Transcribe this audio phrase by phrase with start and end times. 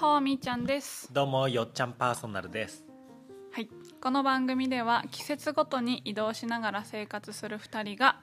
[0.00, 1.12] ほーみーちゃんです。
[1.12, 2.84] どうもよっちゃんパーソナルです。
[3.52, 3.68] はい。
[4.00, 8.20] この番組では季節ごとに移動しながら生活する2人が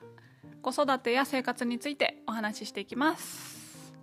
[0.62, 3.94] 子育てや生活についてお話ししていきます。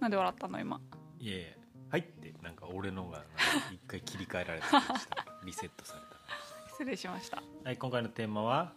[0.00, 0.80] なんで笑ったの今？
[1.20, 1.58] いえ
[1.90, 3.22] はいってなんか俺のが
[3.72, 4.82] 一回切り替えられたた。
[5.44, 6.00] リセットされ
[6.70, 7.36] 失礼しました。
[7.36, 8.72] たはい今回のテーマは？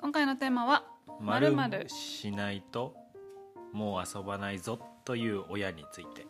[0.00, 0.84] 今回のテーマは
[1.20, 1.86] 「まるまる。
[1.90, 2.96] しないと
[3.74, 6.26] もう遊ばないぞ」という親について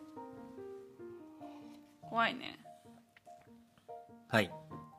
[2.13, 2.59] 怖いね。
[4.27, 4.51] はい。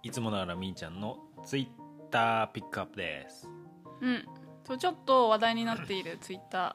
[0.03, 1.67] いつもながらみーちゃんのツイッ
[2.11, 3.49] ターピックアップです。
[4.01, 4.27] うん。
[4.67, 6.75] そうちょっと話題になっている ツイッタ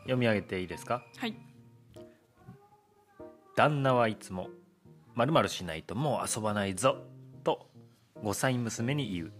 [0.00, 1.00] 読み上げていいですか？
[1.14, 1.36] ーはい。
[3.54, 4.48] 旦那はいつも
[5.14, 7.04] 「まるしないともう遊ばないぞ」
[7.44, 7.70] と
[8.24, 9.32] 5歳娘に言う。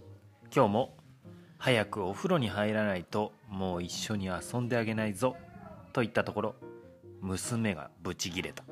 [0.55, 0.97] 今日も
[1.59, 5.35] 「早くお風呂に入らないともう一緒に遊んであげないぞ」
[5.91, 6.55] と言ったところ
[7.19, 8.63] 娘がブチギレた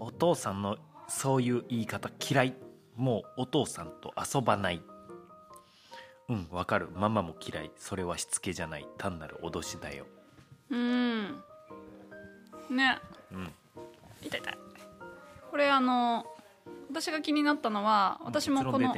[0.00, 0.76] お父さんの
[1.08, 2.54] そういう言い方嫌い。
[2.96, 4.82] もうお父さんと遊ばない。
[6.28, 6.88] うんわかる。
[6.94, 7.70] ママも嫌い。
[7.76, 8.86] それはしつけじゃない。
[8.98, 10.06] 単なる脅しだよ。
[10.70, 11.42] うん。
[12.70, 12.98] ね。
[13.32, 13.52] うん。
[14.22, 14.58] 痛い痛い。
[15.50, 16.26] これあの
[16.90, 18.94] 私が気になったのは私もこの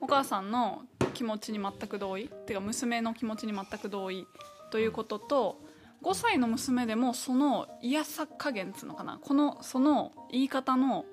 [0.00, 2.24] お母さんの気持ちに全く同意。
[2.24, 4.26] っていうか娘の気持ちに全く同意
[4.70, 5.60] ということと
[6.02, 9.18] 5歳の娘でもその嫌さ加減っつうのかな。
[9.20, 11.04] このその言い方の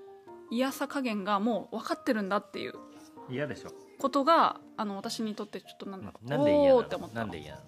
[0.52, 2.73] 嫌さ加減がもう分かってるんだっていう。
[3.30, 3.72] 嫌でしょ。
[4.00, 7.16] ことがあの私にとってちょっとなんだろうなんで嫌おーって思った。
[7.16, 7.61] のなんで嫌な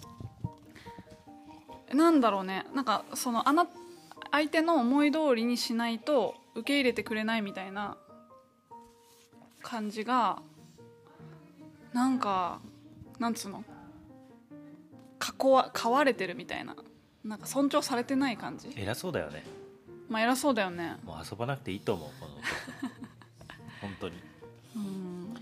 [1.94, 1.98] の？
[1.98, 2.66] なんだろうね。
[2.76, 3.68] なんかそのあな
[4.32, 7.98] 相手の思い通りにしないと受け入れてくれないみたいな
[9.62, 10.42] 感じが
[11.94, 12.60] なんか
[13.18, 13.64] なんつうの？
[15.22, 16.76] 囲わ飼われてるみたいな
[17.26, 18.70] なんか尊重されてない感じ？
[18.76, 19.44] 偉そうだよね。
[20.10, 20.98] まあ偉そうだよね。
[21.04, 22.34] もう遊ばなくていいと思うこの
[23.82, 24.16] 本当に。
[24.76, 25.34] うん。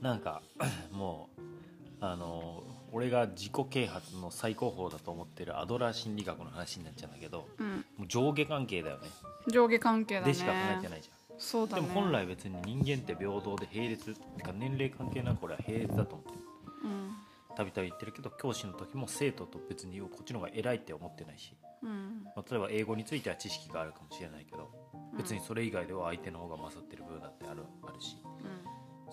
[0.00, 0.42] なんか
[0.92, 7.76] もうあの俺が自己啓発の最高峰だと思ってるアドラー心理学の話になっちゃうんだけどうん。
[7.96, 9.08] もう上下関係だよね。
[9.48, 10.26] 上下関係だね。
[10.26, 11.38] でしか考えてないじゃん。
[11.38, 11.82] そうだね。
[11.82, 16.38] でも本来別に人間って平等で並列ってか年齢関係なく俺は並列だと思ってる。
[16.84, 17.16] うん
[17.52, 22.24] たびたび言ってるけど教師の時も生徒と別にこっちの方が偉いって思ってないし、うん。
[22.36, 24.70] まあ、例えば英語については知識があるかもしれないけど
[25.16, 28.16] 別にそれ以外では相手の方が勝ってる部分だってあるあるし。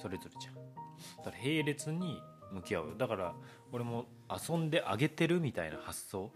[0.02, 0.56] それぞれじゃん。
[0.56, 2.22] だから並列に
[2.54, 2.96] 向き合うよ。
[2.96, 3.34] だから
[3.74, 6.32] 俺も遊んであげてるみたいな発想。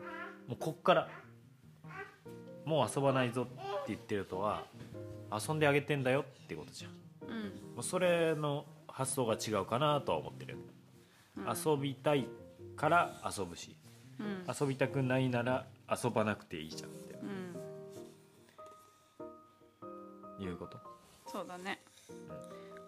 [0.48, 1.10] もうこっから。
[2.66, 3.54] もう遊ばないぞって
[3.88, 4.66] 言ってるとは
[5.32, 6.92] 遊んであげてんだよってことじゃん。
[7.78, 7.84] うん。
[7.84, 10.60] それの発想が違うかなとは思ってるよ、
[11.48, 12.28] 遊びたい
[12.76, 13.76] から遊ぶし
[14.20, 14.46] うん。
[14.60, 17.14] 遊びたくないなら遊ばなくていいじゃんって。
[20.40, 20.44] うん。
[20.44, 20.78] いうこと？
[21.28, 21.82] そうだね。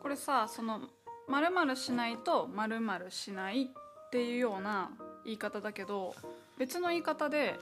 [0.01, 0.81] これさその
[1.27, 2.79] 「まるしない」と「まる
[3.09, 4.91] しない」っていうような
[5.23, 6.13] 言い方だけど
[6.59, 7.59] 別の言い方で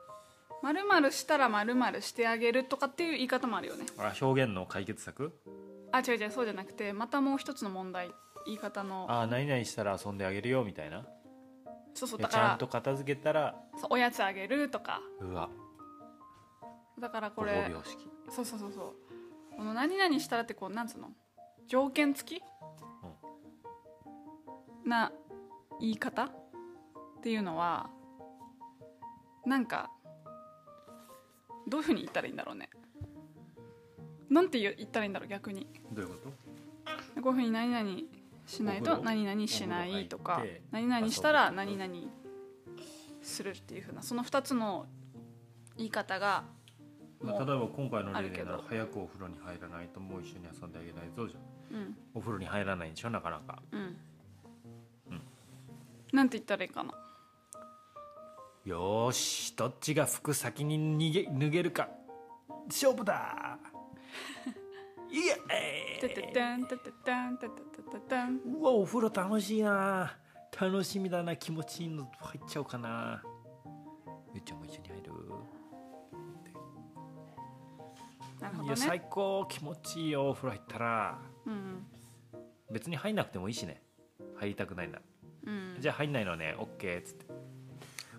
[0.62, 3.84] 「まるしたらまるしてあげる」とかっていう言い方もあるよね。
[3.98, 5.32] あ表現の解決策？
[5.92, 8.10] あ違う違うそうじゃなくてまたもう一つの問題
[8.46, 9.06] 言い方の。
[9.08, 11.06] ああ何々したら遊んであげるよみたいな。
[11.94, 15.00] そうそういやちゃんと片付けたらそうおやつあげるとか。
[15.20, 15.48] うわ。
[16.98, 18.08] だからこごれ方式。
[18.30, 19.56] そうそうそうそう。
[19.56, 21.10] この何々したらってこうなんつうの？
[21.66, 22.42] 条件付き、
[24.84, 25.12] な
[25.80, 26.30] 言い方っ
[27.22, 27.88] ていうのは
[29.46, 29.90] なんか
[31.66, 32.68] どういうふうに言ったらいいんだろうね。
[34.28, 35.68] なんて言う言ったらいいんだろう逆に。
[35.92, 36.14] どういうこ
[37.14, 37.22] と？
[37.22, 38.00] こういうふうに何々
[38.46, 41.94] しないと何々しないとか何々したら何々
[43.22, 44.86] するっていうふうなその2つの
[45.76, 46.44] 言い方が
[47.20, 51.80] まあ、例えば今回の例で早くお風呂に入らないともう一緒に遊んであげないぞじゃん。
[51.80, 51.96] うん。
[52.12, 53.10] お風呂に入らないんでしょ？
[53.10, 53.62] なかなか。
[53.72, 55.22] うん、うん。
[56.12, 56.92] なんて言ったらいいかな？
[58.66, 61.88] よーしどっちが服先に逃げ脱げるか。
[62.66, 63.58] 勝負だ
[65.14, 70.16] いやえてててんてててんてててててんうわお風呂楽しいな。
[70.60, 73.22] 楽しみだな気持ちいいの入っちゃおうかな。
[74.34, 75.12] ゆっちゃんも一緒に入る。
[78.40, 78.76] いやなるほどね。
[78.76, 79.46] 最高。
[79.48, 81.18] 気持ちいいよお風呂入ったら。
[81.46, 81.86] うん。
[82.72, 83.82] 別に入んなくてもいいしね。
[84.34, 85.02] 入りたくないなら。
[85.46, 85.76] うん。
[85.78, 86.56] じゃあ入んないのね。
[86.58, 87.26] OK っつって。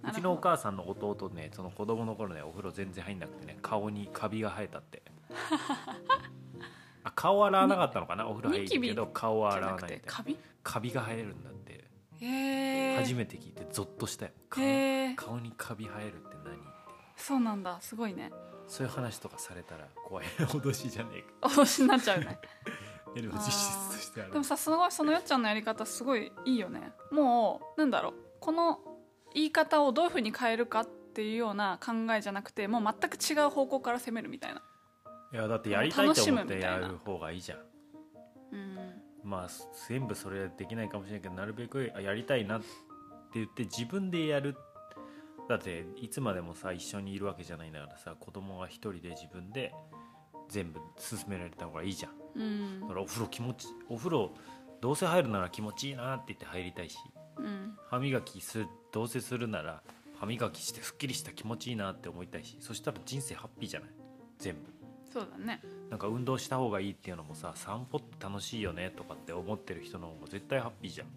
[0.08, 5.02] うちのお母さんの弟ねその子供の頃ねお風呂全然入んなくてね顔にカビが生えたって
[7.06, 8.28] あ顔洗わなかったのかな？
[8.28, 10.04] お風呂入るけど顔は洗わないみたいな。
[10.04, 10.38] てカビ？
[10.64, 11.86] カビが生えるんだって。
[12.98, 14.32] 初めて聞いてゾッとしたよ。
[14.50, 14.64] 顔
[15.16, 16.58] 顔にカビ生えるって何
[17.16, 17.78] そうなんだ。
[17.82, 18.32] すごいね。
[18.68, 20.26] そういう話とかされたら怖い。
[20.40, 21.48] 脅しじゃねえか。
[21.48, 22.40] 脅しになっちゃうね。
[23.14, 23.22] で
[24.38, 26.92] もさすごいそのよっちゃんのやり方すごいいいよね。
[27.12, 28.14] もうなんだろう。
[28.40, 28.80] この
[29.34, 34.62] 言い方をどういうふうに変えるかっていうような考えじゃなくてもう全く違う方向から攻めるみたいな
[35.34, 37.60] いやだってやりたいと思ってやる方がいいじゃん。
[38.52, 38.78] うん。
[39.24, 39.48] まあ
[39.88, 42.68] 全部それはできないかもしれないけどなるべくあやりたいなって
[43.36, 44.56] 言って自分でやる。
[45.50, 49.74] だっていつまでもさ一緒にいるわけじゃないんだからさ子供は一人で自分で
[50.50, 52.12] 全部進められた方がいいじゃん。
[52.36, 52.82] うん。
[52.82, 54.32] だからお風呂気持ちお風呂
[54.82, 56.98] どうせ入るなら気持ちいいなって言って入りたいし
[57.38, 57.76] うん。
[57.90, 59.84] 歯磨きするどうせするなら
[60.20, 63.90] 歯磨きしてすっきりした気持ちいいなって思いたいしそしたら人生ハッピーじゃない？
[64.40, 64.62] 全部
[65.16, 65.62] そうだね。
[65.90, 71.08] なんか運動した方がいいっていうのもさ散歩って楽しいよねとかって思ってる人の方が絶対ハッピーじゃん。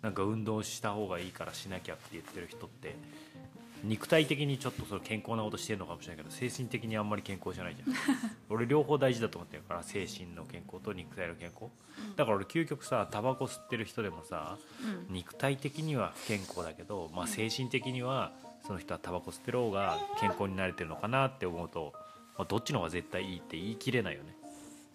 [0.00, 2.96] なんか運動した方がいいからしなきゃって言ってる人って
[3.84, 7.94] 肉体的にちょっとそれ健康なことしてるのかもしれないけど精神的にあんまり健康じゃないじゃん。
[8.48, 11.70] 俺両方大事だと思ってるから精神の健康と肉体の健康。
[12.16, 15.14] だから俺究極さタバコ吸ってる人でもさうん。
[15.14, 18.32] 肉体的には不健康だけど、まあ、精神的には
[18.66, 21.92] その人はタバコ吸ってる方が健康になれてるのかなって思うと、
[22.38, 24.36] まあ、どっちの方が絶対いいって言い切れないよね。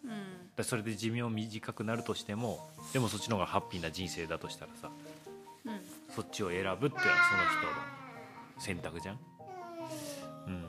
[0.05, 0.11] うん。
[0.55, 2.59] だそれで寿命短くなるとしても
[2.93, 4.91] でもそっちの方がハッピーな人生だとしたらさ
[5.65, 5.79] うん。
[6.13, 8.01] そっちを選ぶっていうのはその人の
[8.59, 9.19] 選択じゃん。
[10.47, 10.65] うん。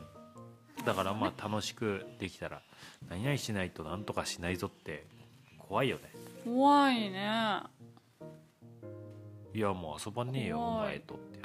[0.85, 2.63] だからまあ楽しくできたら
[3.09, 5.07] 何々しないとなんとかしないぞって
[5.59, 6.13] 怖いよね。
[6.45, 7.63] 怖いね。
[9.55, 11.41] いやもう遊ばねえよお前とって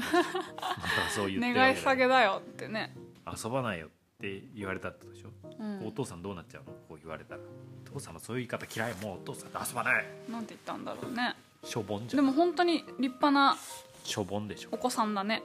[1.13, 2.95] そう言ってるわ願い下げだよってね。
[3.43, 5.29] 遊ばないよって言われたってことでしょ、
[5.59, 5.87] うん。
[5.87, 6.71] お父さんどうなっちゃうの？
[6.87, 7.41] こう言われたら
[7.87, 13.57] お父さんのそういう言い方嫌いもうお父さんと遊ばないなんて言ったんだろうねしょぼんじゃんでも本当に立派な
[14.03, 15.43] しょぼんでしょお子さんだね。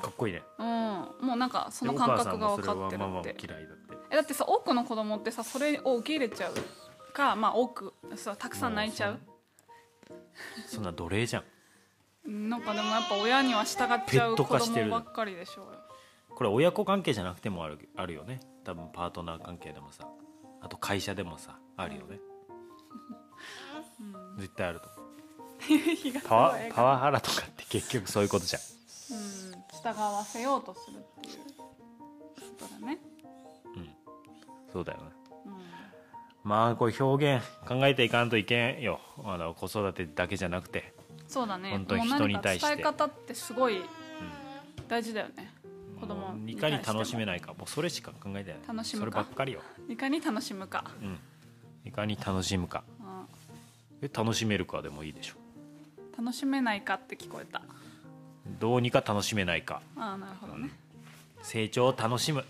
[0.00, 0.42] かっこいいね。
[0.58, 0.66] うん。
[0.66, 3.46] もうなんかそので感覚が分かってるって。
[3.46, 3.96] 嫌いだって。
[4.10, 9.18] えだってさ多くの子供ってさそれを受け入れちゃうかまあ多くさたくさん泣いちゃう。
[10.66, 11.42] そんな奴隷じゃ
[12.28, 15.80] んなんかでもやっぱ親には従っちゃう子供ばっかりでしょうよ
[16.36, 18.40] これ親子関係じゃなくてもあるあるよね。
[18.62, 20.06] 多分パートナー関係でもさ
[20.60, 22.20] あと会社でもさあるよね、
[24.38, 24.88] 絶対あると
[26.28, 28.62] パワパワハラとかって結局そういうことじゃん。
[28.62, 29.64] うん。
[29.72, 31.64] 従わせようとするっていうこ
[32.58, 32.98] とだね。
[34.70, 35.04] そうだよね。
[35.46, 35.52] うん。
[36.44, 39.00] まあこれ表現考えていかんといけんよ。
[39.24, 40.92] あの子育てだけじゃなくて、
[41.28, 41.70] そうだね。
[41.70, 42.68] 本当に人に対して。
[42.68, 43.86] 伝え方ってすごいうん。
[44.86, 45.55] 大事だよね
[46.00, 47.54] 子供もういかに楽しめいないか。
[47.54, 48.60] もうそれしか考えてない。
[48.68, 49.04] 楽しむか。
[49.04, 51.18] そればっかりよ、いかに楽しむか、うん、
[51.84, 52.84] いかに楽しむか。
[53.00, 53.06] うん
[54.02, 55.34] え楽しめるかでもいいでしょ。
[56.18, 57.62] 楽しめないかって聞こえた。
[58.60, 59.80] どうにか楽しめないか。
[59.96, 60.70] ああなるほどね、
[61.42, 62.44] 成長を楽しむ、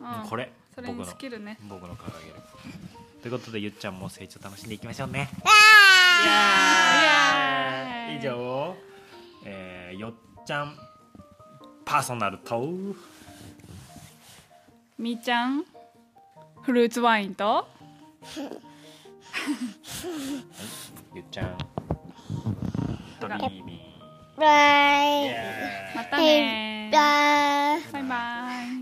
[0.00, 0.28] うん。
[0.28, 0.52] これ。
[0.74, 1.58] それに僕の尽きるね。
[1.68, 2.34] 僕の掲げる。
[3.22, 5.28] ということでゆっちゃんも成長楽しんでいきましょうね。
[5.34, 8.18] イエーイ。
[8.18, 8.76] 以上、
[9.44, 10.12] えー、よっ
[10.46, 10.76] ちゃん
[11.90, 12.72] パーソナルと
[14.96, 15.64] みーちゃん
[16.62, 17.66] フルーツワインと？
[21.12, 21.58] ゆっちゃん。
[23.18, 24.40] ドリーミー。
[24.40, 24.46] バ
[25.04, 25.34] イ
[25.96, 27.92] またねバイ。
[27.92, 28.79] バイバイ